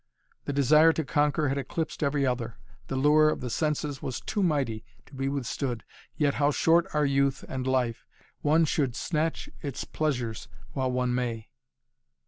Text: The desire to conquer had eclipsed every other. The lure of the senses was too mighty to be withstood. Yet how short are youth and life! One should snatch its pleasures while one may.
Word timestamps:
The 0.45 0.51
desire 0.51 0.93
to 0.93 1.03
conquer 1.03 1.49
had 1.49 1.59
eclipsed 1.59 2.01
every 2.01 2.25
other. 2.25 2.57
The 2.87 2.95
lure 2.95 3.29
of 3.29 3.39
the 3.39 3.51
senses 3.51 4.01
was 4.01 4.19
too 4.19 4.41
mighty 4.41 4.83
to 5.05 5.13
be 5.13 5.29
withstood. 5.29 5.83
Yet 6.17 6.33
how 6.33 6.49
short 6.49 6.87
are 6.95 7.05
youth 7.05 7.45
and 7.47 7.67
life! 7.67 8.07
One 8.41 8.65
should 8.65 8.95
snatch 8.95 9.47
its 9.61 9.83
pleasures 9.83 10.47
while 10.73 10.91
one 10.91 11.13
may. 11.13 11.49